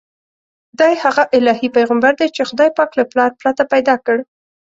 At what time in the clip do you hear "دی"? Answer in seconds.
0.79-0.93, 2.19-2.27